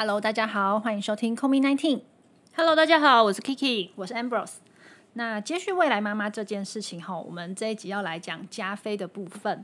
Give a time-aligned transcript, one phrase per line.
[0.00, 3.90] Hello，大家好，欢迎收听 c o m i Nineteen，Hello，大家好，我是 Kiki。
[3.96, 4.54] 我是 Ambrose。
[5.12, 9.62] 那接续未来妈妈这件事情哈，我们这一集要来讲加菲的部分。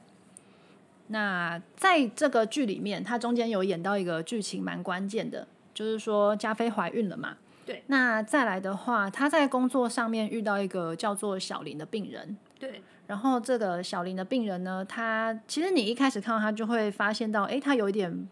[1.06, 7.38] 那在这个剧里面，它中间有演到一个剧情蛮关键的，就是说加菲怀孕了嘛。
[7.64, 7.82] 对。
[7.86, 12.36] 那再来的话，她在工作上面遇到一个叫做小林的病人。
[12.58, 12.82] 对。
[13.06, 18.28] 然后这个小林的病人呢，他其实你一开始看到他就会发现到，哎，他有一点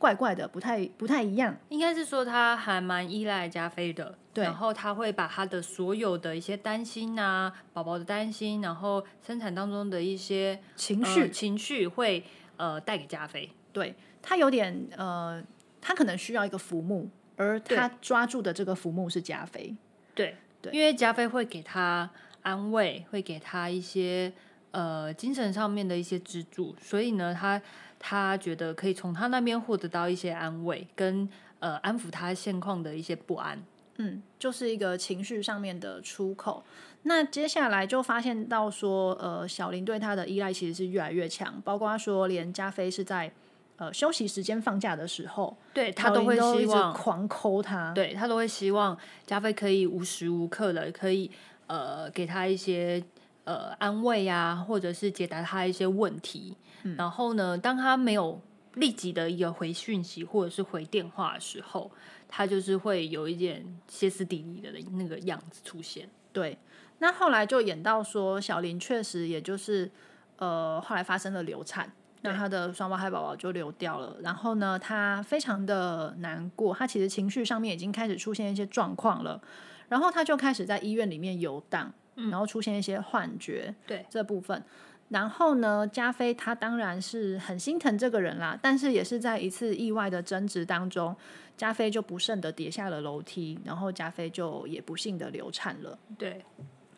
[0.00, 1.54] 怪怪的，不太不太一样。
[1.68, 12.24] 应该是说他还蛮依赖加菲的，对然后他会把他的所有的一些担心啊，宝宝的担心，然后生产当中的一些情绪呃情绪会
[12.56, 13.50] 呃带给加菲。
[13.74, 15.44] 对他有点呃，
[15.82, 17.06] 他可能需要一个浮木，
[17.36, 19.76] 而他抓住的这个浮木是加菲。
[20.14, 22.08] 对对因为加菲会给他
[22.40, 24.32] 安慰，会给他一些
[24.70, 27.60] 呃精神上面的一些支柱，所以呢，他
[27.98, 33.62] 他觉得可以从他那边获得到一些安慰，跟呃安抚他现况的一些不安。
[33.96, 36.64] 嗯，就是一个情绪上面的出口。
[37.02, 43.30] 那接下来就发现到说，呃，小林对他的依赖其实是越来越强，包括说连加菲是在
[43.76, 47.92] 呃休息时间放假的时候，对他都会希望狂抠他。
[47.92, 48.96] 对他都会希望
[49.26, 51.30] 加菲可以无时无刻的可以
[51.66, 53.02] 呃给他一些
[53.50, 56.56] 呃安慰啊，或者是解答他一些问题。
[56.96, 58.40] 然后呢，当他没有
[58.74, 61.90] 立即的一个回讯息或者是回电话的时候，
[62.28, 66.08] 他就是会有一点歇斯底里的那个样子出现。
[66.32, 66.56] 对，
[67.00, 69.90] 那后来就演到说，小林确实也就是
[70.36, 74.16] 呃，后来发生了流产，那他的双胞胎宝宝就流掉了。
[74.22, 79.42] 然后呢，他非常的难过，他其实情绪上面已经开始出现一些状况了。
[79.88, 81.92] 然后他就开始在医院里面游荡，
[82.28, 84.62] 然后出现一些幻觉，对这部分。
[85.08, 91.16] 然后呢，加菲他当然是很心疼这个人啦，但是也是在一次意外的争执当中，
[91.56, 95.98] 加菲就不慎的跌下了楼梯，然后加菲就也不幸的流产了。
[96.16, 96.44] 对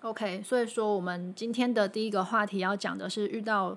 [0.02, 3.74] OK，所以说我们今天的第一个话题要讲的是遇到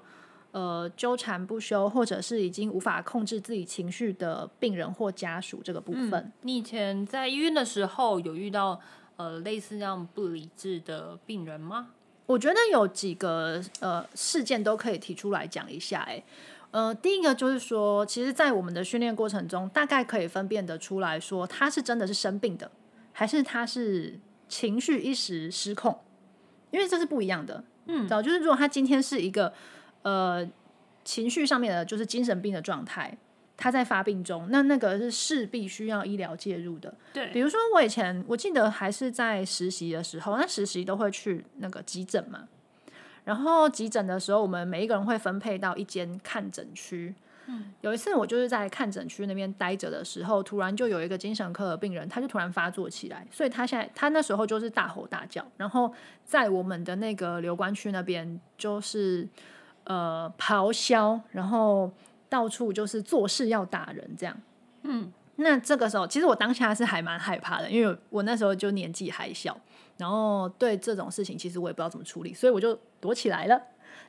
[0.51, 6.31] 呃纠缠不休，或者是已经无法控制自己情绪的病人或家属这个部分。
[6.41, 8.81] 你以前在医院的时候有遇到
[9.17, 11.89] 呃类似这样不理智的病人吗？
[12.25, 16.23] 我觉得有几个呃事件都可以提出来讲一下、欸。
[16.71, 22.69] 呃，第一个就是说，其实，在我们的训练过程中，大概可以分辨得出来说，他是真的是生病的，
[23.13, 25.97] 还是他是情绪一时失控，
[26.71, 27.63] 因为这是不一样的。
[27.85, 29.53] 嗯，就是如果他今天是一个
[30.01, 30.45] 呃
[31.05, 33.17] 情绪上面的，就是精神病的状态，
[33.57, 36.93] 他在发病中，那那个是势必需要医疗介入的。
[37.13, 42.47] 对比如说我以前我记得还是在实习的时候，那实习都会去那个急诊嘛，
[43.23, 47.15] 然后急诊的时候，我们每一个人会分配到一间看诊区。
[47.47, 55.93] 嗯，有一次我就是在看诊区那边待着的时候，突然就有一个精神科的病人，他就突然发作起来，所以他现在他那时候就是大吼大叫，然后
[56.25, 59.29] 在我们的那个留观区那边就是
[59.83, 61.91] 呃咆哮，然后
[62.35, 64.37] 到处就是做事要打人这样。
[64.83, 69.57] 嗯那这个时候，其实我当下是还蛮害怕的，因为我那时候就年纪还小，
[69.97, 73.61] 然后对这种事情其实我也不知道怎么处理，所以我就躲起来了。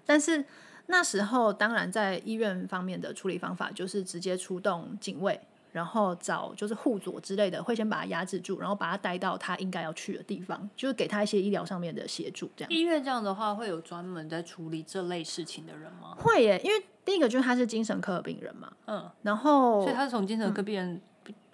[0.04, 0.44] 但是
[0.86, 5.40] 那时候，当然在医院方面的处理方法就是直接出动警卫，
[5.72, 12.72] 然后找就是护佐之类的，会先把他压制住，然后把他带到他应该要去的地方，就是给他一些医疗上面的协助，这样。
[12.72, 16.16] 医院这样的话，会有专门在处理这类事情的人吗？
[16.18, 21.00] 会耶，因为第一个就是他是精神科的病人嘛，嗯，然后所以他是从精神科病人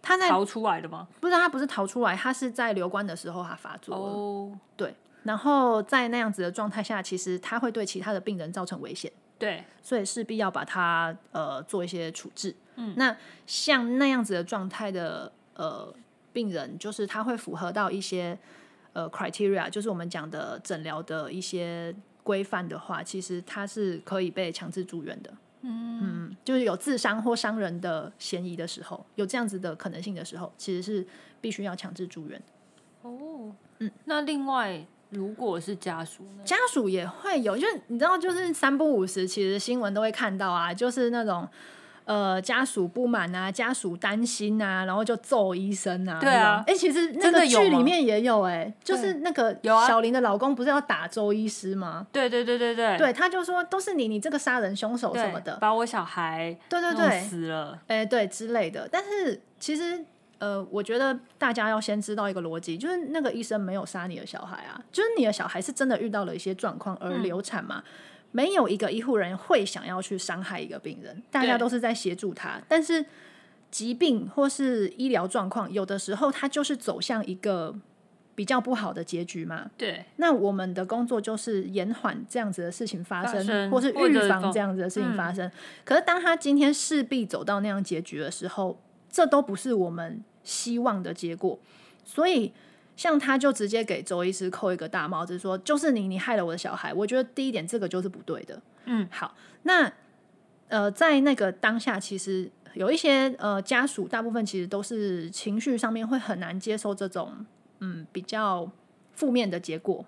[0.00, 1.06] 他在逃出来的吗？
[1.20, 4.02] 不是他不是逃出来，他是在留观的时候他发作了。
[4.02, 12.56] 哦，对，然后在那样子的状态下，其实他会对其他的病人造成危险，对，所以势必要把他呃做一些处置。
[12.76, 13.14] 嗯，那
[13.46, 15.94] 像那样子的状态的呃
[16.32, 18.36] 病人，就是他会符合到一些
[18.94, 25.32] 呃 criteria，就是我们讲的诊疗的一些规范的话，其实他是可以被强制住院的。
[25.62, 31.06] 嗯就是有自伤或伤人的嫌疑的时候，有这样子的可能性的时候，其实是
[31.40, 32.42] 必须要强制住院。
[33.02, 36.42] 哦，嗯，那另外如果是家属呢？
[36.44, 41.48] 家属也会有，就是你知道，就是三不五时，其实新闻都会看到啊，就是那种
[42.04, 46.18] 呃家属不满啊，家属担心啊，然后就揍医生啊。
[46.20, 49.56] 对啊哎、其实那个剧里面也有、哎，就是那个
[49.86, 52.06] 小林的老公不是要打周医师吗？
[52.12, 57.78] 对对对对对对，他就说都是你，你这个杀人凶手什么的，把我小孩弄对对对，死了。
[57.86, 58.88] 哎、对之类的。
[58.90, 60.04] 但是其实，
[60.38, 67.82] 呃，我觉得大家要先知道一个逻辑，就是那个医生没有杀你的小孩啊，就是你的小孩是真的遇到了一些状况而流产嘛。
[68.32, 72.60] 没有一个医护人员会想要去伤害一个病人，大家都是在协助他。
[72.66, 73.04] 但是
[73.70, 77.74] 疾病或是医疗状况，有的时候它就是走向一个
[78.34, 79.70] 比较不好的结局嘛。
[79.76, 85.50] 对，那我们的工作就是延缓这样子的事情发生，或是预防这样子的事情发生。
[85.84, 88.78] 可是当他今天势必走到那样结局的时候，
[89.10, 91.58] 这都不是我们希望的结果。
[92.04, 92.52] 所以，
[92.96, 96.92] 像他就直接给周医师扣一个大帽子，说就是你，你害了我的小孩。
[96.92, 98.60] 我觉得第一点，这个就是不对的。
[98.84, 99.92] 嗯，好，那
[100.68, 107.44] 呃，在那个当下，其实有一些呃家属，大部分其实都是情绪上面会很难接受这种
[107.80, 108.70] 嗯比较
[109.14, 110.04] 负面的结果。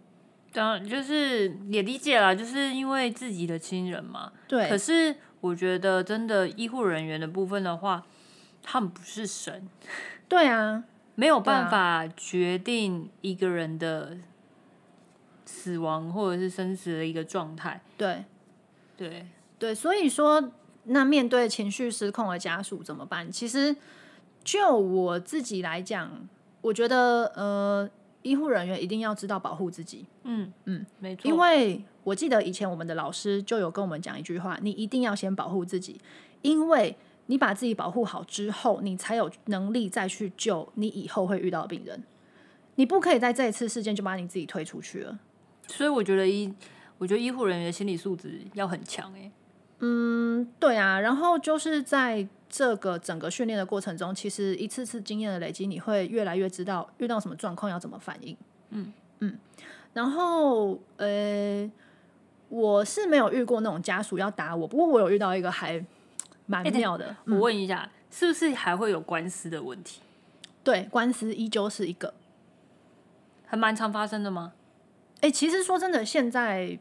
[0.53, 4.33] 当然就是也理解了，就是因为自己的亲人嘛。
[4.47, 8.07] 对，可是我觉得，真的医护人员的部分的话，
[8.63, 9.69] 他们不是神，
[10.29, 10.85] 对啊，
[11.15, 14.17] 没有办法决定一个人的
[15.45, 17.81] 死亡或者是生死的一个状态。
[17.97, 18.25] 对。
[18.97, 19.27] 对，
[19.59, 20.53] 对，所以说，
[20.85, 23.29] 那面对情绪失控的家属怎么办？
[23.29, 23.75] 其实
[24.45, 26.29] 就我自己来讲，
[26.61, 27.91] 我觉得呃，
[28.23, 36.01] 医护人员一定要知道保护自己，嗯嗯，没错，因为我记得以前我们的老师就有跟我们讲一句话：你一定要先保护自己，
[36.43, 42.03] 因为你把自己保护好之后，你才有能力再去救你以后会遇到的病人。
[42.77, 45.19] 你不可以在这一次事件就把你自己推出去了。
[45.67, 46.53] 所以我觉得医，
[46.99, 49.31] 我觉得医护人员的心理素质要很强哎、
[49.79, 58.37] 嗯，对啊，然后就是在这个整个训练的过程中，其实一次次经验的累积，你会越来越知道遇到什么状况要怎么反应。
[58.71, 59.39] 嗯嗯，
[59.93, 61.71] 然后呃，
[62.49, 65.85] 我是没有遇过那种家属要打我，不过我有遇到一个还
[66.47, 67.17] 蛮妙的。
[67.27, 70.01] 我问一下，是不是还会有官司的问题？
[70.63, 72.15] 对，官司依旧是一个。
[73.47, 74.53] 还蛮常发生的吗？
[75.21, 76.79] 哎、其实说真的，现在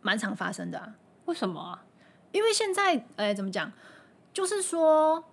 [0.00, 0.94] 蛮常发生的啊。
[1.26, 1.84] 为什么啊？
[2.32, 3.72] 因为现在，哎、怎么讲？
[4.32, 5.24] 就是说，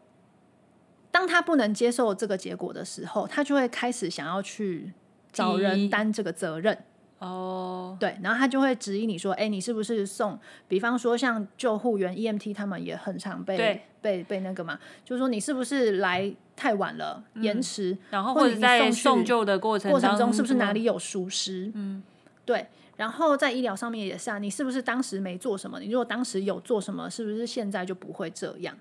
[1.12, 4.94] 当他不能接受这个结果的时候，他就会开始想要去
[5.31, 6.86] 找人担这个责任。
[7.20, 10.38] 哦，对，然后他就会质疑你说：“哎、你是不是送？
[10.68, 21.72] 比方说像救护员、EMT 他们也很常被被被那个嘛，就是说你是不是来太晚了，延迟，然后或者你或者在送救的过程过程中是不是哪里有疏失？
[21.74, 22.04] 嗯，
[22.46, 22.68] 对。
[22.98, 25.80] 然后在医疗上面也是啊，你是不是当时没做什么？
[25.80, 28.78] 你如果当时有做什么，是不是现在就不会这样？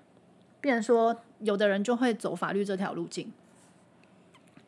[0.61, 3.31] 变成说，有的人就会走法律这条路径。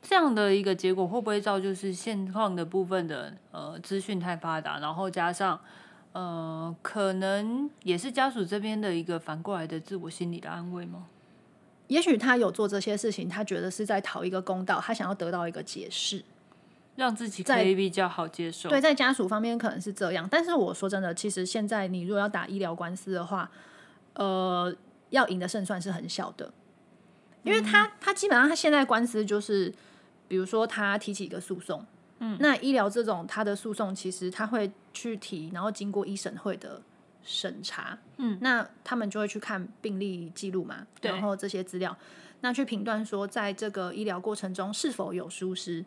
[0.02, 5.60] 这样的一个结果会不会造就是现况的部分的呃资讯太发达，然后加上
[6.14, 11.08] 呃可能也是家属这边的一个反过来的自我心理的安慰吗？
[11.88, 16.24] 也许他有做这些事情，他觉得是在讨一个公道，他想要得到一个解释。
[16.98, 18.68] 让自己可在以比较好接受。
[18.70, 23.52] 对，在家属方面可能是这样，但是我说真的，其实现在你如果要打医疗官司的话，
[24.16, 24.76] 呃，
[25.12, 26.52] 要赢的胜算是很小的，
[27.48, 29.74] 因为他、他基本上他现在官司就是，
[30.28, 31.86] 比如说他提起一个诉讼，
[32.20, 36.82] 嗯，那医疗这种他的诉讼其实他会去提，然后经过一审会的
[37.24, 41.96] 审查，嗯，那他们就会去看病历记录嘛，然后这些资料，
[42.42, 45.86] 那去评断说在这个医疗过程中是否有疏失。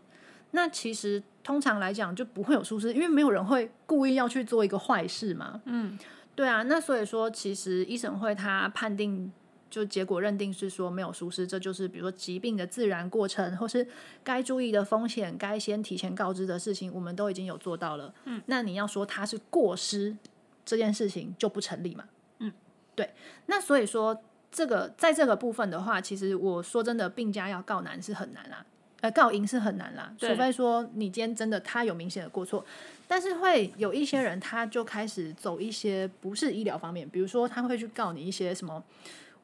[0.52, 5.60] 那其实通常来讲就不会有疏失，因为没有人会故意要去做一个坏事嘛。
[5.66, 5.96] 嗯，
[6.34, 6.64] 对啊。
[6.64, 9.30] 那所以说，其实一审会他判定
[9.70, 13.86] 就结果认定是说没有疏失，这就是比如说疾病的自然过程，或是
[14.24, 18.12] 该注意的风险，该先提前告知的事情，我们都已经有做到了。
[18.24, 20.16] 嗯，那你要说他是过失
[20.64, 22.04] 这件事情就不成立嘛。
[22.40, 22.52] 嗯，
[22.94, 23.10] 对。
[23.46, 28.66] 那所以说，这个在这个部分的话，其实我说真的，病家要告难是很难啊。
[29.00, 32.62] 呃，告赢是很难啦，除非说你今天真的他有明显的过错，
[33.08, 38.84] 但是会有一些人他就开始走一些不是医疗方面，比如说他会去告你一些什么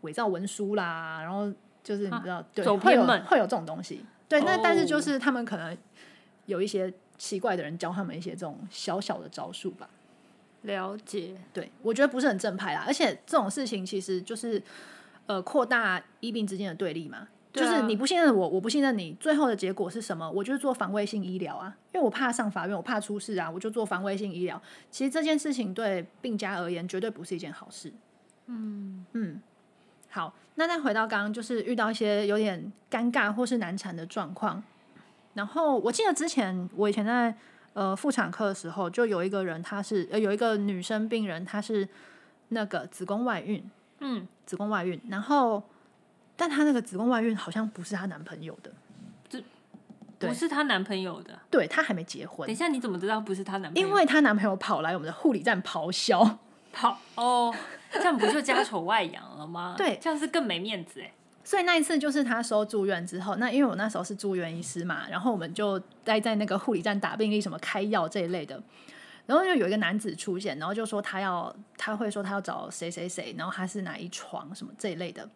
[0.07, 5.77] 伪造文书啦，然后就是你知道，对，会有会有这种东西，对，那但是就哦是他们可能
[6.47, 9.91] 有一些奇怪的人教他们一些这种小小的招数吧，
[10.63, 11.37] 了解。
[11.53, 14.63] 对我觉得不是很正派啦，而且这种事情其实就是
[15.27, 17.19] 呃扩大医病之间的对立嘛。
[17.19, 20.31] 啊就是你不信任我，我不信任你，最后的结果是什么？
[20.31, 24.61] 我就是做防卫性医疗啊，因为我怕上法院，我怕出事啊，我就做防卫性医疗。
[24.91, 27.91] 其实这件事情对病家而言绝对不是一件好事。
[28.45, 29.41] 嗯嗯，
[30.17, 34.63] 好，那再回到刚刚，就是遇到一些有点尴尬或是难产的状况。
[35.35, 37.37] 然后我记得之前我以前在
[37.75, 41.87] 呃妇产科的时候，就有一个人，她是呃有一个女生病人，她是
[42.49, 43.63] 那个子宫外孕，
[44.01, 45.63] 嗯，子宫外孕，然后
[46.35, 48.73] 但她那个子宫外孕好像不是她男朋友的，
[49.29, 49.39] 这
[50.19, 51.39] 不是她男朋友的。
[51.51, 53.87] 对她还没结婚等一，下，你怎么知道不是她男朋友？
[53.87, 56.39] 因为她男朋友跑来我们的护理站咆哮，
[56.73, 57.55] 跑哦，
[57.93, 59.75] 这样不就家丑外扬了吗？
[59.77, 61.13] 对这样是更没面子哎。
[61.45, 68.61] 所以那一次就是他收住院之后，那因为我那时候是住院医师嘛，然后我们就待在那个护理站打病历、什么开药这一类的。
[69.27, 75.29] 然后就有一个男子出现，然后就说他要他会说他要找谁谁谁，然后他是哪一床什么这一类的。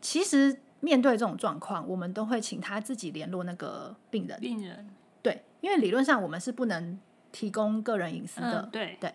[0.00, 4.38] 其实面对这种状况，我们都会请他自己联络那个病人。
[4.40, 4.88] 病人
[5.22, 6.98] 对，因为理论上我们是不能
[7.32, 8.62] 提供个人隐私的。
[8.62, 9.14] 嗯，对对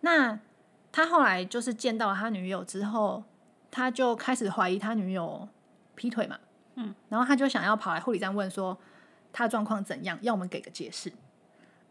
[0.00, 0.38] 那
[0.94, 3.24] 他后来就是见到他女友之后，
[3.68, 5.48] 他就开始怀疑他女友
[5.96, 6.38] 劈腿嘛。
[6.76, 8.78] 嗯，然后他就想要跑来护理站问说
[9.32, 11.12] 他的状况怎样，要我们给个解释。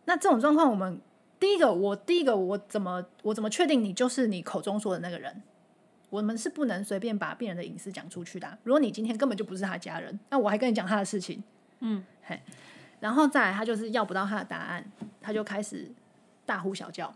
[0.06, 1.02] 那这种状况，我们
[1.38, 5.44] 第一个，我第一个我怎么我怎么确定你就是你口中说的那个人？
[6.10, 11.44] 我们是不能随便把病人的隐私讲出去的啊、如果你今天根本就不是他家人，那我还跟你讲他的事情，
[11.82, 12.42] 嗯，嘿，
[13.02, 15.92] 然后再来他就是要不到他的答案，他就开始
[16.46, 17.14] 大呼小叫，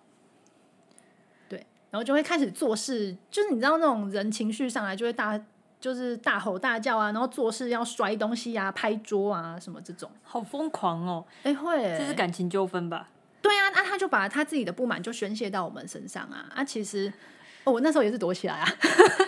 [1.97, 5.39] 后就会开始做事，就是你知道那种人情绪上来就会大，
[5.79, 13.09] 就是大吼大叫啊，然后做事要摔东西啊、拍桌啊什么这种，好疯狂哦，哎、会欸、这是感情纠纷吧？
[13.41, 17.11] 对啊，那、他就把他自己的不满就宣泄到我们身上啊，啊，其实、
[17.63, 18.67] 哦我那时候也是躲起来啊，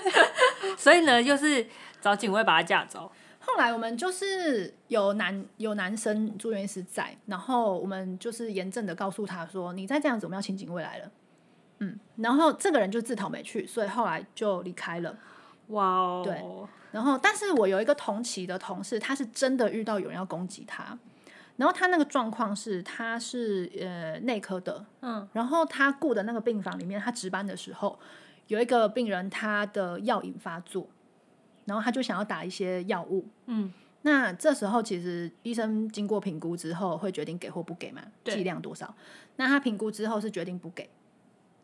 [0.77, 1.65] 所以呢，就是
[2.01, 3.11] 找警卫把他架走。
[3.41, 11.11] 后来我们就是有男有男生住院医师在，然后我们就是严正的告诉他说：“你再这样子，我们要请警卫来了。”
[11.79, 15.17] 嗯，然后这个人就自讨没趣，所以后来就离开了。
[15.67, 16.43] 哇哦，对。
[16.91, 20.97] 然后，但是我有一个同期的同事，他是真的遇到有人要攻击他，
[21.55, 27.99] 然后他那个状况是，他是呃内科的，嗯，然后他雇的那个病房里面，他值班的时候，
[28.47, 30.89] 有一个病人他的药瘾发作，
[31.65, 33.71] 然后他就想要打一些药物，嗯，
[34.01, 38.91] 那这时候其实医生经过评估之后会决定给或不给嘛，剂量多少，
[39.35, 40.89] 那他评估之后是决定不给，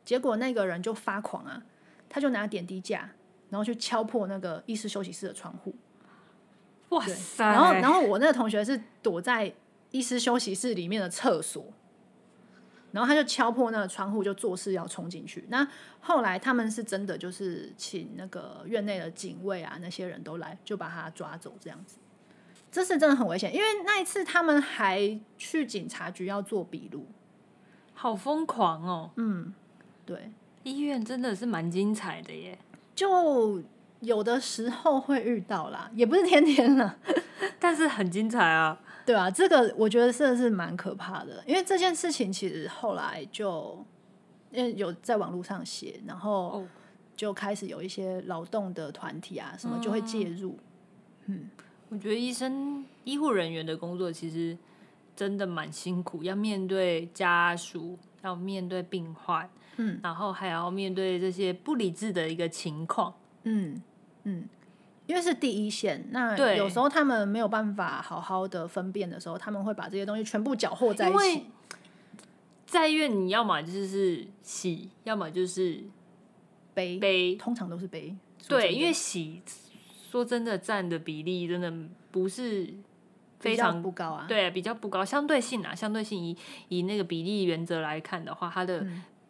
[0.05, 1.61] 结果那个人就发狂啊，
[2.07, 3.09] 他就拿点滴架。
[3.47, 5.73] 然后去敲破那个医师休息室的窗户，
[6.89, 9.53] 哇塞，然后然后我那个同学是躲在
[9.91, 11.63] 医师休息室里面的厕所，
[12.91, 15.45] 然后他就敲破那个窗户，就做事要冲进去。
[15.49, 15.65] 那
[16.01, 21.97] 后来他们是真的就是请那个院内的警卫啊，那些人都来，就把他抓走这样子。
[22.71, 27.05] 这是真的很危险，因为那一次他们还去警察局要做笔录。
[27.93, 29.53] 好疯狂哦，嗯，
[30.05, 30.31] 对，
[30.63, 32.57] 医院真的是蛮精彩的耶。
[32.93, 33.61] 就
[34.01, 36.95] 有的时候会遇到啦，也不是天天啦。
[37.59, 38.79] 但是很精彩啊！
[39.05, 43.83] 对啊，这个我觉得真的是蛮可怕的，因为这件事情其实后来就，
[44.51, 46.67] 因为有在网络上写，然后哦
[47.15, 50.57] 就开始有一些劳动的团体啊什么就会介入。
[51.25, 51.49] 嗯
[51.89, 54.57] 我觉得医生、医护人员的工作其实
[55.15, 59.47] 真的蛮辛苦，要面对家属，要面对病患，
[59.77, 63.13] 嗯，然后还要面对这些不理智的一个情况。
[63.43, 63.81] 嗯
[64.23, 64.49] 嗯，
[65.05, 71.45] 因为是第一线，那有时候他们没有办法好好的分辨的时候，他们会把这些东西全部搅和在一起。
[72.65, 75.83] 在医院，你要么就是喜，要么就是
[76.73, 77.35] 悲悲。
[77.35, 78.15] 通常都是悲。
[78.47, 79.41] 对，因为喜
[80.09, 81.71] 说真的占的比例真的
[82.11, 82.73] 不是
[83.39, 84.25] 非常不高啊。
[84.27, 86.35] 对，比较不高，相对性啊，相对性以
[86.69, 88.85] 以那个比例原则来看的话，它的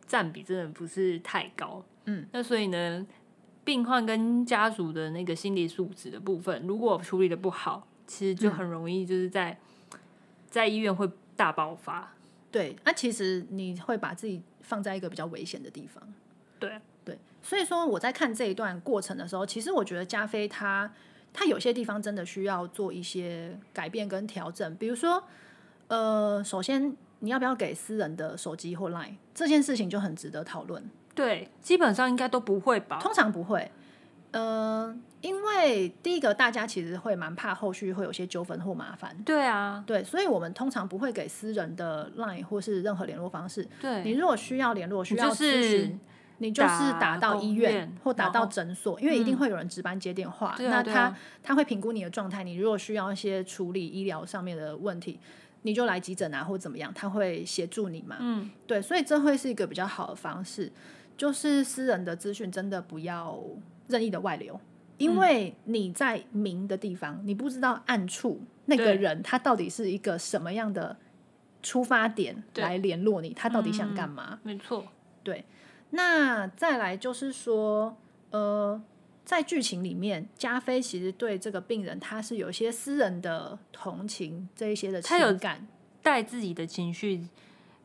[0.08, 1.84] 占比真的不是太高。
[2.06, 3.06] 嗯，那所以呢，
[3.64, 9.58] 病患跟家属的那个心理素质的部分，如果处理的不好，其实就很容易就是在、
[10.50, 12.14] 在医院会大爆发。
[12.52, 16.02] 对，那、其实你会把自己放在一个比较危险的地方。
[16.58, 20.90] 对，对，所以说我在看这一段过程的时候，其实我觉得加菲他
[21.34, 25.22] 他有些地方真的需要做一些改变跟调整，比如说，
[25.88, 30.84] 呃，首先你要不要给私人的手机或 Line 这件事情就很值得讨论。
[31.14, 33.00] 对，基本上应该都不会吧？
[33.00, 33.72] 通常不会，
[34.32, 39.16] 呃，因为第一个大家其实会蛮怕后续会有些纠纷或麻烦。
[39.24, 43.66] 对啊，对，所以我们通常不会给私人的 Line 或是任何联络方式。
[43.82, 45.98] 对你，如果需要联络、需要咨询，
[46.40, 46.68] 你就是
[47.00, 50.54] 打打到医院或打到诊所，因为一定会有人值班接电话。
[50.60, 55.18] 那他他会评估你的状态，你如果需要一些处理医疗上面的问题，
[55.66, 58.18] 你就来急诊啊，或怎么样，他会协助你嘛。
[58.20, 60.72] 嗯，对，所以这会是一个比较好的方式，
[61.18, 63.40] 就是私人的资讯真的不要
[63.88, 64.54] 任意的外流。
[64.54, 70.96] 嗯因为你在明的地方，你不知道暗处那个人他到底是一个什么样的
[71.62, 74.40] 出发点来联络你，他到底想干嘛？
[74.42, 74.86] 没错，
[75.22, 75.44] 对
[75.90, 77.98] 那再来就是说，
[78.30, 78.82] 呃，
[79.25, 85.67] 在剧情里面，加菲其实对这个病人他是有一些私人的同情这一些的他有情感，
[86.03, 87.27] 带自己的情绪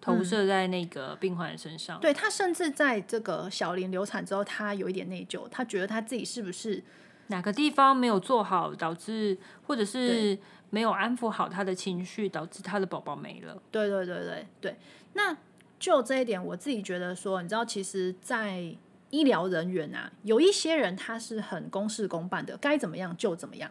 [0.00, 1.98] 投射在那个病患身上。
[1.98, 6.84] 对他甚至在这个小林流产之后，他有一点内疚，他觉得他自己是不是
[7.28, 13.60] 哪个地方没有做好，导致或者是没有安抚好他的情绪，导致他的宝宝没了。
[13.70, 14.76] 对对对对对。
[15.14, 15.36] 那
[15.78, 18.76] 就这一点，我自己觉得说，你知道，其实，在
[19.10, 23.70] 医疗人员啊，有一些人他是很公事公办的，该怎么样就怎么样。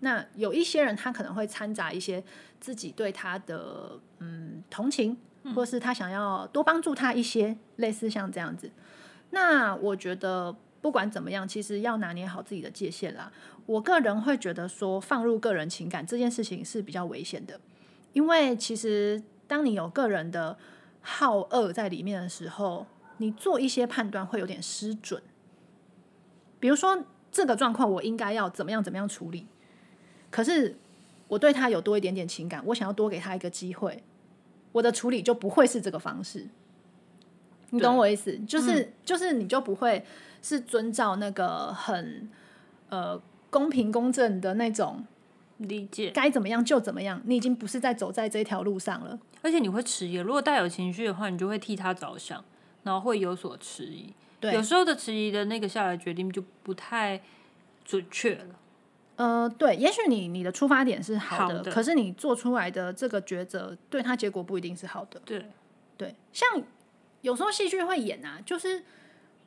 [0.00, 2.22] 那有一些人他可能会掺杂一些
[2.58, 5.16] 自己对他的嗯同情，
[5.54, 8.70] 或是他想要多帮助他一些，类似像这样子。
[9.30, 10.56] 那我觉得。
[10.82, 13.30] 不管怎么样，其实要拿捏好自己的界限啦。
[13.66, 17.60] 我个人会觉得说，放入个人情感这件事情是比较危险的，
[18.14, 20.56] 因为其实当你有个人的
[21.02, 22.86] 好恶在里面的时候，
[23.20, 25.22] 你做一些判断会有点失准。
[26.58, 29.46] 比如说这个状况，我应该要怎么样怎么样处理？
[30.30, 30.76] 可是
[31.28, 34.02] 我对他有多一点点情感，我想要多给他一个机会，
[34.72, 36.48] 我的处理就不会是这个方式。
[37.70, 38.36] 你懂我意思？
[38.40, 40.04] 就是就是你就不会。
[40.42, 42.26] 是遵照那个很
[42.88, 45.04] 呃公平公正的那种
[45.58, 47.20] 理解，该怎么样就怎么样。
[47.26, 50.14] 你已经不是在走在这条路上了，而且你会迟疑。
[50.14, 52.42] 如果带有情绪的话，你就会替他着想，
[52.82, 54.12] 然后会有所迟疑。
[54.40, 57.20] 对，有时候的迟疑的那个下来决定就不太
[57.84, 58.54] 准确了。
[59.16, 65.20] 呃，对，也许你你的出发点是好的，可是你做出来的这个抉择，对他结果不一定是好的。
[65.24, 65.46] 对，
[65.96, 66.48] 对，像
[67.20, 68.82] 有时候戏剧会演啊，就是。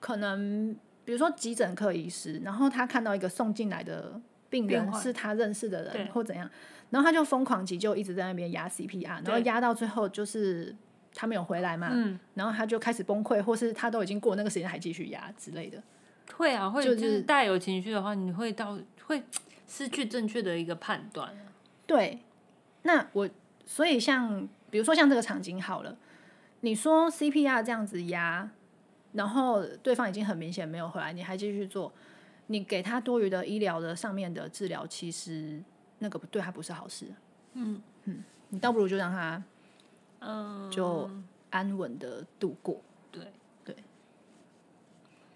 [0.04, 0.76] 可能
[1.06, 6.50] 比如说急诊科医师，然后他看到一个送进来的病人是他认识的人或怎样，
[6.90, 10.76] 然后他就疯狂急救，一直在那边压 CPR，然后压到最后就是
[11.14, 11.92] 他没有回来嘛，
[12.34, 15.82] 然后他就开始崩溃，或是他都已经过那个时间还继续压之类的。
[16.36, 19.24] 会啊，会就是带有情绪的话，你会到会
[19.68, 21.34] 失去正确的一个判断。
[21.86, 22.20] 对，
[22.84, 23.30] 那我
[23.66, 25.98] 所以像比如说像这个场景好了，
[26.62, 28.50] 你说 CPR 这样子压。
[29.14, 31.94] 然后对方已经很明显没有回来，你还继续做，
[32.48, 35.62] 你给他多余的医疗的上面的治疗，其实
[36.00, 37.06] 那个对他不是好事。
[37.54, 39.40] 嗯嗯，你倒不如就让他，
[40.26, 41.10] 嗯，就
[41.50, 42.82] 安稳的度过。
[43.12, 43.34] 对
[43.66, 43.76] 对。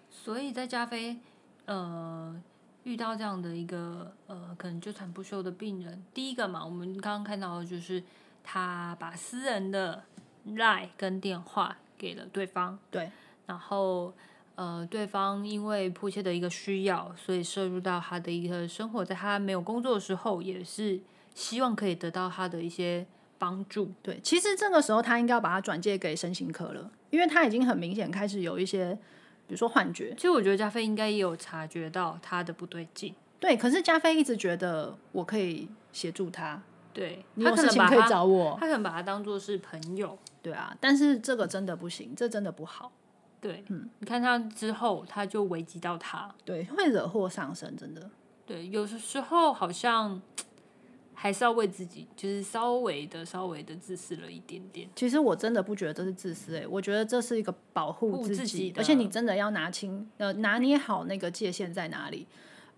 [0.09, 1.17] 所以在加菲，
[1.65, 2.41] 呃，
[2.83, 8.01] 遇到这样的一个呃，可能纠缠不休的病人，第一个嘛，我们刚刚看到的就是
[8.43, 10.03] 他把私人的
[10.47, 12.79] line 跟电话给了对方。
[12.89, 13.11] 对。
[13.45, 14.13] 然后，
[14.55, 20.99] 呃，对方因为迫切的一个需要，所以摄入到他的一个生活，在他没有工作的时候，也是
[21.33, 23.91] 希望可以得到他的一些帮助。
[24.01, 28.93] 对，其实这个时候他应该要把它转借给身心科了，因为他已经很明显开始有一些，
[29.47, 30.13] 比如说幻觉。
[30.15, 33.13] 其实我觉得加菲应该也有察觉到他的不对劲。
[33.39, 36.61] 对，可是加菲一直觉得我可以协助他，
[36.93, 40.17] 对，他有事情可以找我，他可能把他当做是朋友。
[40.41, 42.91] 对啊，但是这个真的不行，这真的不好。
[43.39, 48.09] 对，嗯，你看他之后，他就危及到他，对，会惹祸上身，真的。
[48.45, 50.19] 对，有的时候好像
[51.19, 54.87] 还是要为自己，就是稍微的、稍微的自私了一点点。
[54.95, 62.27] 其实我真的不觉得这是自私，哎，我觉得这是一个保护自己，而且你真的要拿清，呃，拿捏好那个界限在哪里。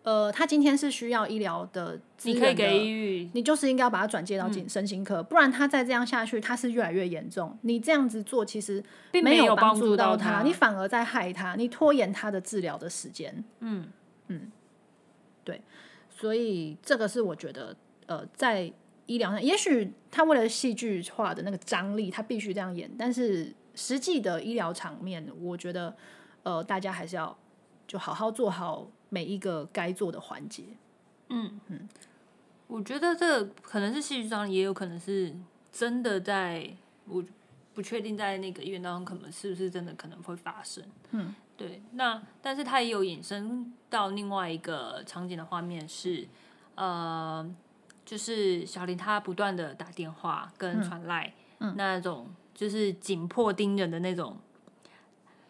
[0.04, 7.56] 呃，他今天是需要医疗的资源的，你就是应该要把他转接到精神心科，不然他再这样下去，他是越来越严重。
[7.64, 13.44] 你这样子做其实并没有帮助到他，你反而在害他，你拖延他的治疗的时间。
[13.60, 13.90] 嗯
[14.28, 14.50] 嗯，
[15.44, 15.62] 对，
[16.10, 17.76] 所以这个是我觉得，
[18.10, 18.74] 呃，在
[19.06, 25.96] 医疗上，也许他为了戏剧化的那个张力，他必须这样演，但是实际的医疗场面，我觉得，
[26.44, 27.38] 呃，大家还是要
[27.88, 28.90] 就好好做好。
[29.12, 30.66] 每一个该做的环节，
[31.30, 31.90] 嗯嗯，
[32.68, 35.36] 我觉得这可能是戏剧上，也有可能是
[35.72, 36.70] 真的，在
[37.08, 37.24] 我
[37.74, 40.84] 不确定在那个医院当中，可能是不是真的可能会发生。
[41.10, 41.82] 嗯，对。
[41.94, 46.28] 那但是它也有引申到另外一个场景的画面是，
[46.76, 47.44] 呃，
[48.10, 54.36] 就是小林他不断的打电话跟传来，嗯，那种就是紧迫盯人的那种。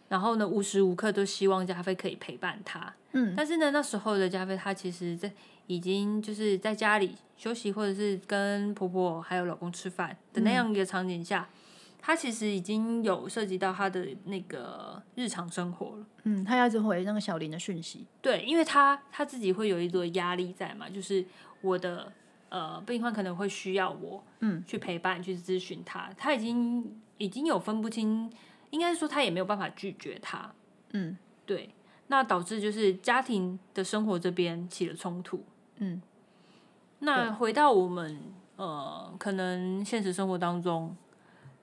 [0.10, 2.94] 然后呢，无时无刻都希望加菲可以陪伴他。
[3.14, 5.32] 嗯，但是呢，那时候的加菲，他其实在
[5.68, 11.48] 已经就是在家里休息，或者是跟婆婆还有老公吃饭的那样一个场景下，
[12.02, 16.06] 他其实已经有涉及到他的那个日常生活了。
[16.24, 18.06] 嗯，他要一直回那个小林的讯息。
[18.22, 21.24] 对，因为他他自己会有一个压力在嘛，就是
[21.62, 22.12] 我的
[22.50, 28.32] 呃病患可能会需要我，嗯，去陪伴去咨询他，他已经已经有分不清。
[28.72, 30.54] 应该是说他也没有办法拒绝他，
[30.92, 31.74] 嗯，对，
[32.06, 35.44] 那导致就是家庭的生活这边起了冲突，
[35.78, 36.00] 嗯，
[37.00, 38.22] 那回到我们
[38.58, 40.96] 呃，可能现实生活当中，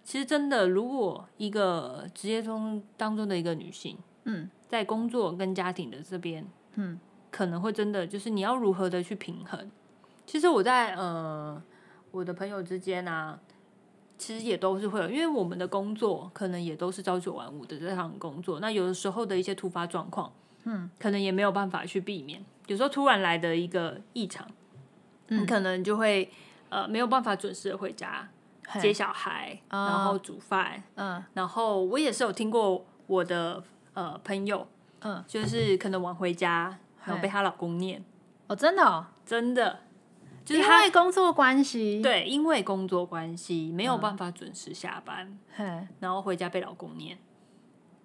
[0.02, 6.44] 其实真的，如果一个职业中当中的一个女性，嗯，在工作跟家庭的这边，
[6.74, 6.98] 嗯，
[7.30, 9.70] 可能会真的就是你要如何的去平衡。
[10.26, 11.62] 其实我在呃
[12.10, 13.38] 我的朋友之间啊，
[14.18, 20.32] 其实也都是会有，因为我们的工作可能也都是朝九晚五的这场工作，那有的时候的一些突发状况，
[20.64, 22.44] 嗯，可能也没有办法去避免。
[22.66, 24.44] 有时候突然来的一个异常，
[25.28, 26.28] 你可能就会
[26.68, 28.28] 呃没有办法准时的回家
[28.80, 33.62] 接小孩，然后煮饭，嗯，然后我也是有听过我的
[33.94, 34.66] 呃朋友，
[35.00, 38.02] 嗯，就是可能晚回家，然后被她老公念，
[38.48, 39.80] 哦，真的，哦，真的。
[40.48, 45.38] 因为工作关系，对，因为工作关系没有办法准时下班，
[46.00, 47.18] 然后回家被老公念，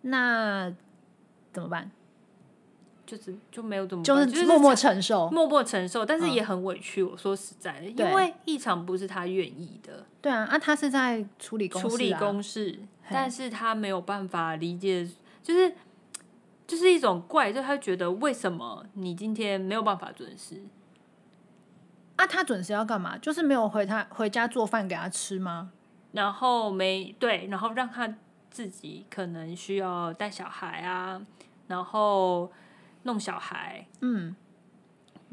[0.01, 0.73] 那
[1.53, 1.91] 怎么办？
[3.05, 7.03] 就是就没有怎么，就是默默承受，默默承受，但是也很委屈。
[7.03, 15.05] 我说实在的，因为异常不是他愿意的，对啊，啊，他是在处理公处理公事，但是他没有办法理解，
[15.43, 15.75] 就是
[16.65, 20.63] 就是一种怪，就他觉得为什么你今天没有办法准时。
[22.21, 23.17] 那他准时要干嘛？
[23.17, 25.71] 就是没有回他回家做饭给他吃吗？
[26.11, 28.13] 然后没对，然后让他
[28.51, 31.19] 自己可能需要带小孩啊，
[31.65, 32.51] 然后
[33.03, 33.87] 弄小孩。
[34.01, 34.35] 嗯，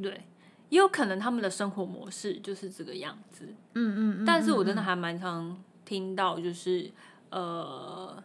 [0.00, 0.24] 对，
[0.70, 3.54] 也有可能他们的生活模式就是这个样子。
[3.74, 4.24] 嗯嗯。
[4.24, 6.90] 但是我真的还蛮常听到，就是
[7.28, 8.16] 呃，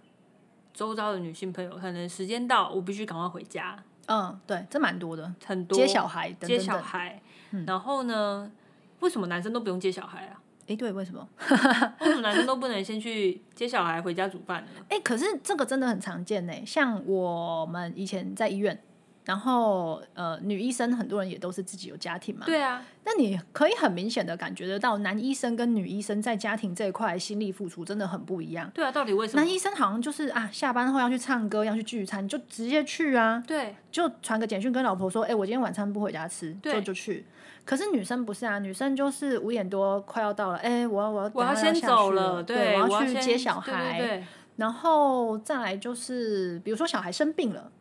[0.73, 3.78] 周遭的女性朋友可能时间到，我必须赶快回家。
[4.06, 7.21] 嗯，对，这蛮多的，很多接小孩，接小孩。
[7.65, 8.51] 然后呢？
[8.99, 10.39] 为什么男生都不用接小孩啊？
[10.67, 11.27] 哎，对，为什么？
[11.99, 14.85] 为什么男生都不能先去接小孩回家煮饭呢？
[14.89, 16.53] 哎，可是这个真的很常见呢。
[16.65, 18.81] 像我们以前在医院。
[19.25, 22.45] 然后，呃，女医生很多人也都是自己有家庭嘛。
[22.45, 22.85] 对啊。
[23.05, 28.69] 那你可以很明显的感觉得到，男医生跟女医生在家庭这一块心力付出真的很不一样。
[28.73, 29.41] 对啊，到底为什么？
[29.41, 33.41] 男医生好像就是啊，下班后要去唱歌，要去聚餐，就直接去啊。
[33.47, 33.73] 对。
[33.89, 37.25] 就传个简讯跟老婆说：“哎，我今天晚餐不回家吃。”就就去。
[37.65, 44.23] 可是女生不是啊，女生就是五点多快要到了，哎，我要我要我要先走了，对，我要去接小孩。
[44.58, 47.71] 然后再来就是，比如说小孩生病了，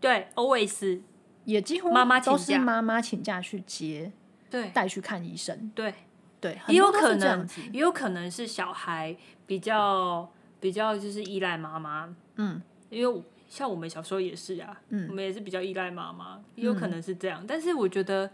[0.00, 1.00] 对，always。
[1.44, 4.12] 也几乎妈妈都是妈妈请假去接，
[4.48, 5.92] 对，带去看医生，对。
[6.40, 12.60] 对，也有可能，也有可能是小孩比较比较就是依赖妈妈，嗯，
[12.90, 17.44] 因为像我们小时候也是啊，嗯，我们也是比较依赖妈妈，也有可能是这样。
[17.46, 18.28] 但是我觉得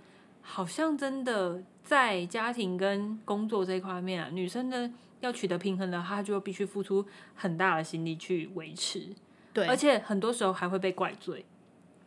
[0.51, 9.11] 好像真的在家庭跟工作这一块面啊，女生呢要取得平衡的，她就必须付出很大的心力去维持，
[9.53, 11.45] 对，而且很多时候还会被怪罪。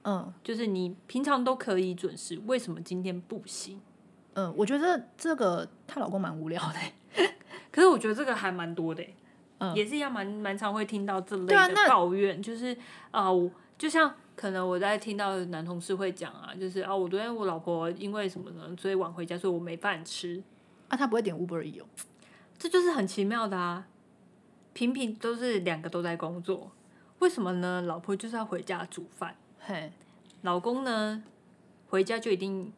[0.04, 3.80] 嗯，就是你平常都可以准时，为什么今天不行？
[4.34, 7.23] 嗯，我觉得这个她老公蛮无聊的，
[7.71, 9.06] 可是我觉得这个还蛮多的，
[9.60, 12.75] 嗯，也是一样蛮蛮常会听到这类的抱怨，就是
[13.12, 20.41] 啊，我就像可能我在听到男同事会讲啊，就是啊，我昨天我老婆因为什么呢，所以晚回家，所以我没饭吃
[20.88, 21.86] 啊，他不会点 Uber E 哦，
[22.58, 23.86] 这就是很奇妙的啊，
[24.73, 26.71] 平平都是两个都在工作，
[27.19, 27.84] 为什么呢？
[27.84, 29.36] 老婆就是要回家煮饭。
[29.60, 29.91] 嘿，
[30.41, 31.23] 老公呢？
[31.89, 32.73] 回家就一定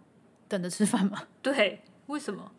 [0.49, 1.27] 等着吃饭吗？
[1.41, 2.51] 对，为什么？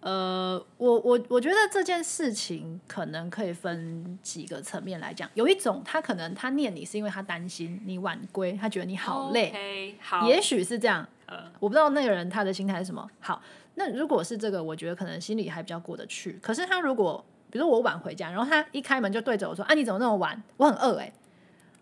[0.00, 5.28] 呃，我我我觉得这件事情可能可以分几个层面来讲。
[5.34, 11.06] 有一种，他可能他念你是因为他担心你晚归，他觉得你好累，好，也许是这样。
[11.26, 13.08] 呃，我不知道那个人他的心态是什么。
[13.20, 13.42] 好，
[13.74, 16.38] 那如果是这个，我觉得可能心里还比较过得去。
[16.40, 20.40] 可是他如果，比如我晚回家，然后他一开门就对着我说：“啊，你怎么那么晚？
[20.58, 21.12] 我很饿。”哎。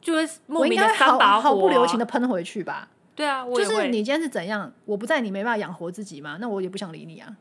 [0.00, 2.86] 就会莫名的三把毫不留情的喷回去吧。
[3.16, 4.70] 对啊，就是你今天是怎样？
[4.84, 6.36] 我不在，你没办法养活自己嘛？
[6.40, 7.34] 那我也不想理你啊。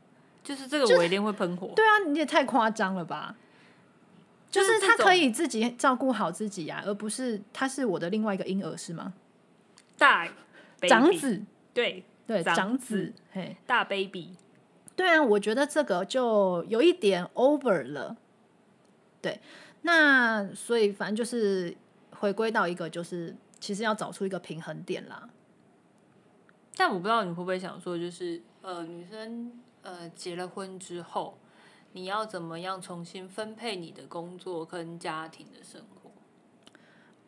[0.43, 1.71] 就是这个，我一定会喷火。
[1.75, 3.36] 对啊，你也太夸张了吧？
[4.51, 9.13] 就是他可以自己照顾好自己呀，而不是他是我的另外一个婴儿是吗？
[9.97, 10.27] 大
[10.88, 11.41] 长子，
[11.73, 14.36] 对对，长子，嘿，大 baby。
[14.95, 18.17] 对啊，我觉得这个就有一点 over 了。
[19.21, 19.39] 对，
[19.84, 21.75] 那所以反正就是。
[22.23, 25.27] 回归到一个，就是其实要找出一个平衡点啦。
[26.77, 29.51] 但我不知道你会不会想说，就是呃，女生
[29.83, 31.37] 呃结了婚之后，
[31.91, 36.11] 你要怎么样重新分配你的工作跟家庭的生活？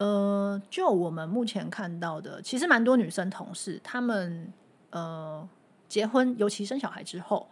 [0.03, 4.51] 呃，就我们目前看到的，其实蛮多女生同事，她们
[4.89, 5.47] 呃
[5.87, 7.47] 结婚，尤其生小孩之后，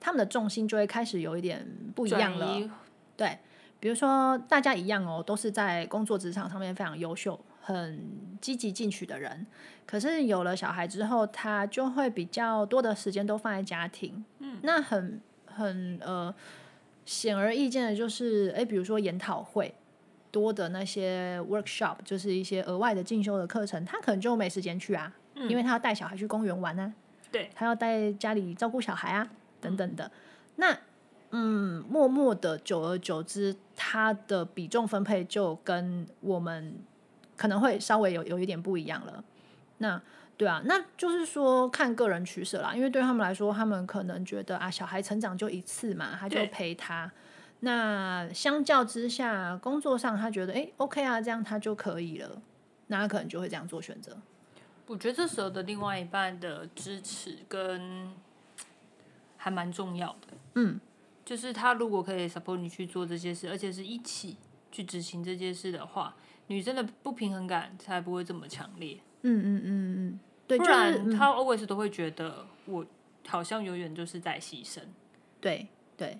[0.00, 2.70] 他们的重心就会开始有一点不一样了。
[3.16, 3.38] 对。
[3.78, 9.44] 比如说，大家一样哦，都是在工作职场上面非常优秀、很积极进取的人。
[9.84, 14.24] 可是有了小孩之后，他就会比较多的时间都放在家庭。
[14.38, 16.32] 嗯，那很很呃
[17.04, 19.74] 显而易见的就是，诶，比如说研讨会
[20.30, 25.12] 多的那些 workshop，就是一些额外的进修的课程，他可能就没时间去啊。
[25.50, 26.92] 因为他要带小孩去公园玩啊，
[27.30, 29.28] 对，他要带家里照顾小孩啊，
[29.60, 30.10] 等等的。
[30.56, 30.74] 那
[31.30, 36.76] 嗯，默默的，久而久之，他的比重分配就跟我们
[37.36, 39.22] 可能会稍微有有一点不一样了。
[39.78, 40.00] 那
[40.36, 47.10] 对啊，那就是说看个人取舍啦，因为对他们来说，他们可能觉得啊，小孩成长就一次嘛，他就陪他。
[47.60, 52.42] 那相较之下，工作上他觉得哎、诶 OK 啊，这样他就可以了，
[52.88, 54.16] 那他可能就会这样做选择。
[54.86, 58.12] 我觉得这时候的另外一半的支持跟
[59.38, 60.36] 还蛮重要的。
[60.54, 60.78] 嗯，
[61.24, 64.36] 就是他如果可以 support 你去做这些事，而且是一起
[64.70, 66.14] 去执行这件事的话，
[66.48, 68.98] 女生的不平衡感才不会这么强烈。
[69.22, 72.86] 嗯嗯嗯嗯，对，不然他 always 都会觉得我
[73.26, 74.80] 好像永远就是在牺牲。
[75.40, 76.18] 对对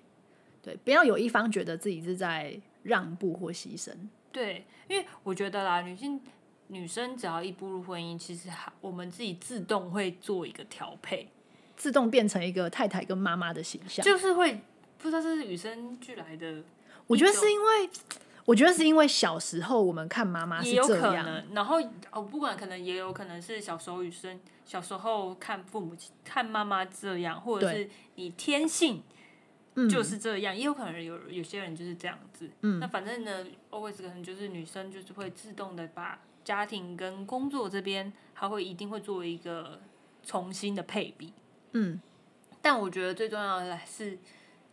[0.62, 3.92] 对，不要有一方觉得自己是在让步或牺牲。
[4.32, 6.20] 对，因为我觉得啦，女性
[6.66, 11.28] 女生只要一步入婚姻，其实还我们自己自动会做一个调配，
[11.76, 14.04] 自动变成一个太太跟妈妈的形象。
[14.04, 14.60] 就是会
[14.98, 16.62] 不知道这是与生俱来的，
[17.06, 17.90] 我觉得是因为，
[18.46, 21.54] 我觉得是因为小时候我们看妈妈是也有这样，可能。
[21.54, 21.76] 然后
[22.10, 29.02] 哦，不管可能也有可能是小时候女生小时候看父母亲看妈妈这样，或者是你天性
[29.74, 32.48] 嗯，就是这样，也有可能有有些人就是这样子。
[32.62, 39.80] 嗯，那反正呢，always 可能就是女生就是会自动的把家庭跟工作这边，她会一定会作为一个
[40.22, 41.32] 重新的配比。
[41.72, 42.00] 嗯，
[42.62, 44.16] 但我觉得最重要的是，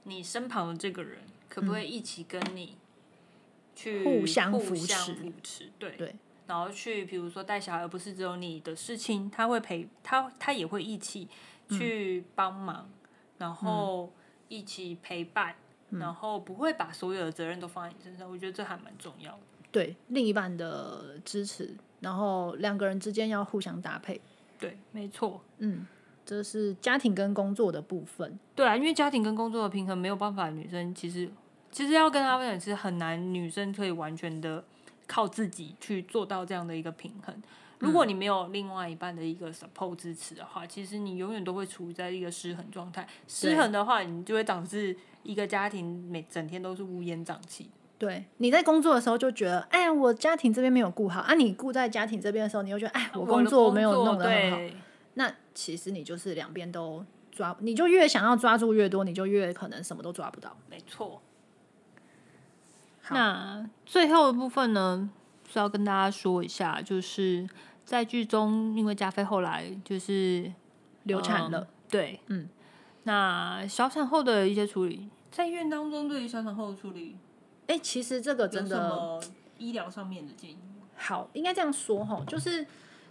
[0.03, 1.17] 你身旁的这个人
[1.49, 2.77] 可不可以一起跟你
[3.75, 6.15] 去互相扶持扶持，对对，
[6.47, 11.27] 然后去比如说带小孩，而不是只有你的事情，他会陪他，他也会一起
[11.69, 12.89] 去帮忙，
[13.37, 14.11] 然后
[14.47, 15.55] 一起陪伴，
[15.89, 18.29] 然后不会把所有的责任都放在你身上。
[18.29, 19.39] 我觉得这还蛮重要的。
[19.71, 24.21] 对另一半的支持，然后两个人之间要互相搭配。
[24.59, 25.41] 对，没错。
[25.57, 25.87] 嗯，
[26.23, 28.37] 这是家庭跟工作的部分。
[28.55, 31.27] 对啊，因为家庭跟工作的平衡没有办法，女生其实
[31.73, 34.63] 其实要跟他分享，其实很难，女生可以完全的
[35.07, 37.35] 靠自己去做到这样的一个平衡。
[37.79, 43.05] 如果你没有另外一半的一个 support 支持的话，其实你永远都会处在一个失衡状态。
[43.27, 47.69] 失衡的话，你就会导致一个家庭每整天都是乌烟瘴气。
[47.97, 51.33] 对，你在工作的时候就觉得，哎呀，我家庭这边没有顾好啊。
[51.33, 54.59] 你顾在家庭这边的时候，你又觉得，哎，我工作没有弄得很好。
[55.15, 60.55] 那其实你就是两边都抓，你就越想要抓住越多，你就越可能什么都抓不到。
[60.69, 61.21] 没错。
[63.03, 63.13] 好。
[63.13, 65.07] 那最后的部分呢，
[65.47, 67.47] 是要跟大家说一下，就是
[67.85, 70.51] 在剧中，因为加菲后来就是
[71.03, 72.49] 流产了，嗯对，嗯，
[73.03, 77.17] 那小产后的一些处理，在医院当中对于小产后的处理，
[77.67, 79.21] 哎、其实这个真的
[79.57, 80.57] 医疗上面的建议？
[80.95, 82.65] 好，应该这样说哈，就是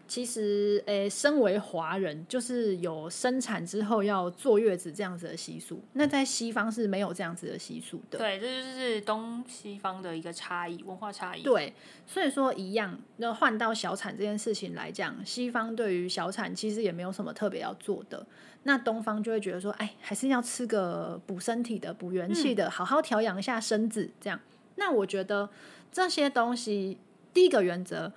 [0.07, 8.19] 其实诶、身为华人，就是有生产之后要坐月子这样子的习俗，那在西方是没有这样子的习俗的。
[8.19, 11.43] 对，这就是东西方的一个差异，文化差异。
[11.43, 11.73] 对，
[12.07, 18.27] 所以说一样，那换到小产这件事情来讲，西方对于小产其实也没有什么特别要做的，
[18.65, 24.39] 那东方就会觉得说，哎，还是要吃个补身体的、补元气的，好好调养一下身子，这样。
[24.77, 25.49] 那我觉得
[25.91, 26.99] 这些东西，
[27.33, 28.13] 第一个原则，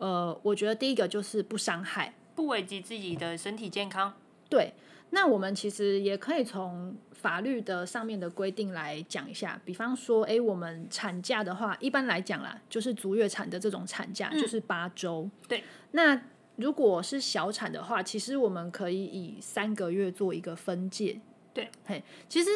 [0.00, 2.14] 呃，我觉得第一个就是不伤害。
[2.34, 4.14] 不危及自己的身体健康。
[4.48, 4.72] 对，
[5.10, 15.28] 那我们其实也可以从法律的上面的规定来讲一下，比方说，诶，我们产假的话，一般来讲啦，就是足月产的这种产假就是八周。
[15.46, 16.18] 对，那
[16.56, 21.20] 如果是小产的话，其实我们可以以三个月做一个分界。
[21.52, 22.50] 对，嘿，其实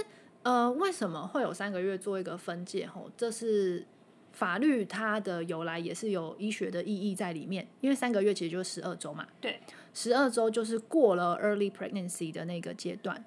[0.44, 2.86] 呃，为什么会有三个月做一个分界？
[2.86, 3.86] 吼，这是。
[4.34, 9.26] 法律它的由来也是有医学的意义在里面，因为三个月其实就是十二周嘛。
[9.40, 9.58] 对，
[9.94, 13.24] 十二周就是过了 early pregnancy 的那个阶段。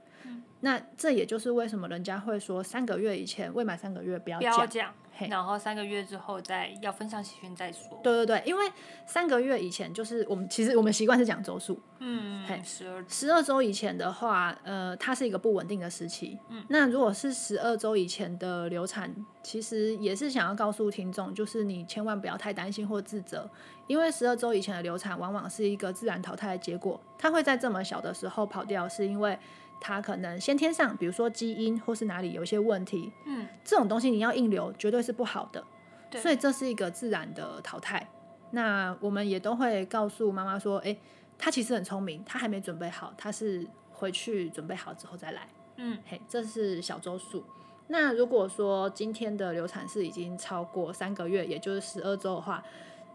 [0.62, 4.94] 那这也就是为什么人家会说三个月以前未满三个月不要不要讲。
[5.30, 8.00] 然后三个月之后再要分享喜讯再说。
[8.04, 8.66] 对对对，因为
[9.06, 16.38] 三个月以前就是我们其实我们习惯是讲周数，嗯，十二十二周以前的话，呃，它是一个不稳定的时期。
[16.50, 23.50] 嗯，那如果是十二周以前的流产，其实也是想要告诉听众，就是你千万不要太担心或自责，
[23.88, 29.38] 因为十二周以前的流产往往是一个自然淘汰的结果，它会在这么小的时候跑掉，是因为
[29.80, 35.64] 它可能先天上，比如说基因或是哪里有一些问题，嗯，这种东西你要硬留，绝对是不好的。
[36.10, 38.08] 对所以这是一个自然的淘汰。
[38.52, 40.98] 那我们也都会告诉妈妈说，诶，
[41.38, 45.48] 他其实很聪明，他还没准备好，他是回去准备好之后再来。
[45.76, 47.44] 嗯，嘿，这是小周数。
[47.88, 52.64] 那如果说今天的流产是已经超过三个月，也就是十二周的话，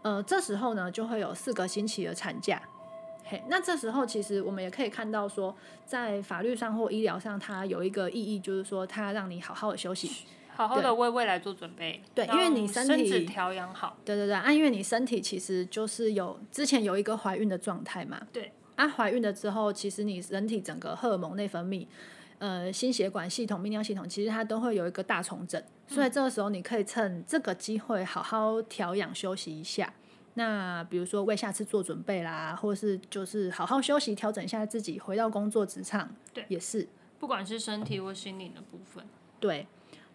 [0.03, 2.61] 呃，这时候呢就会有四个星期的产假。
[3.23, 5.55] 嘿，那这时候其实我们也可以看到说，
[5.85, 10.25] 在法律上或医疗上，它有一个意义，就是说它让你好好的休息。
[10.55, 21.87] 好好的为未来做准备，对，因为你身体调养好，对对对，啊，因为你身体其实就是有之前有一个怀孕的状态嘛，对，啊，怀孕了之后，其实你人体整个荷尔蒙内分泌，
[22.37, 29.91] 呃，心血管系统、泌尿系统，其实它都会有一个大重整，所以这个时候你可以趁这个机会好好调养休息一下，
[30.35, 36.87] 那比如说为下次做准备啦，或是就是好好休息，调整一下自己，回到工作职场，对，也是，
[37.19, 39.03] 不管是身体或心灵的部分，
[39.39, 39.67] 对。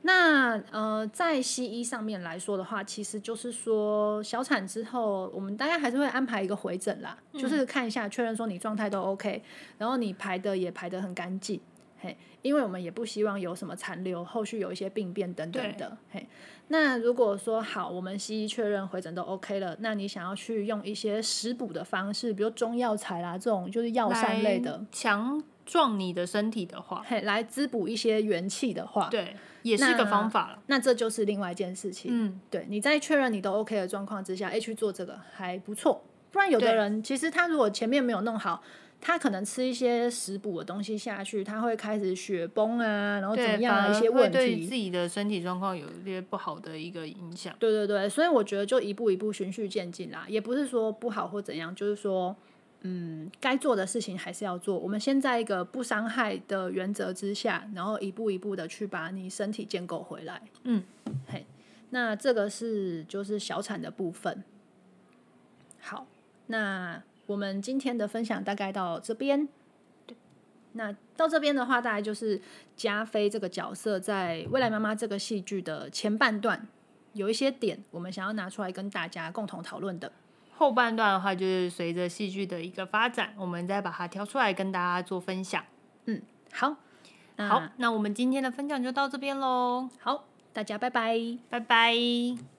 [0.03, 9.43] 那呃，在西医上面来说的话，其实就是说小产之后，我们大概还是会安排一个回诊啦，就是看一下，确认说你状态都 OK，
[9.77, 11.61] 然后你排的也排的很干净，
[12.01, 16.27] 嘿，因为我们也不希望有什么残留，后续有一些病变等等的，嘿。
[16.69, 29.35] 那如果说好，我们西医确认回诊都 OK 了，那你想要去用一些食补的方式，比如中药材啦这种就是药膳类的，强壮你的身体的话，嘿，来滋补一些元气的话，对。
[29.63, 32.11] 也是个方法了，那这就是另外一件事情。
[32.15, 36.03] 嗯，对，你在确认你都 OK 的状况之下，哎，去做这个还不错。
[36.31, 38.63] 不然有的人其实他如果前面没有弄好，
[39.01, 47.55] 他可能吃一些食补的东西下去，他会开始血崩啊，然后怎么样一些问题，对自己的身体状况有一些不好的一个影响。
[47.59, 52.37] 对对对，所以我觉得就一步一步循序渐进啦，也不是说不好或怎样，就是说。
[52.83, 54.79] 嗯，该做的事情还是要做。
[54.79, 60.41] 我们先在一个不伤害的原则之下，然后一步一步的去把你身体建构回来。
[60.63, 60.85] 嗯，
[61.27, 61.45] 嘿，
[61.91, 64.45] 那这个是就是小产的部分。
[65.81, 66.07] 好，
[66.47, 69.47] 那我们今天的分享大概到这边。
[70.07, 70.17] 对，
[70.73, 72.41] 那到这边的话，大概就是
[72.75, 76.67] 加菲这个角色在《未来妈妈》这个戏剧的前半段
[77.13, 80.11] 有一些点，我们想要拿出来跟大家共同讨论的。
[80.57, 85.63] 后半段的话，就是随着戏剧的一个发展，我们再把它挑出来跟大家做分享。
[86.07, 86.77] 嗯，好，
[87.37, 89.89] 好，那我们今天的分享就到这边喽。
[90.01, 92.58] 好，大家拜拜，拜拜。